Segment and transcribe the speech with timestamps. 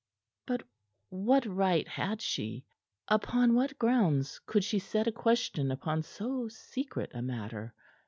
[0.47, 0.63] But
[1.09, 2.65] what right had she?
[3.07, 7.75] Upon what grounds could she set a question upon so secret a matter?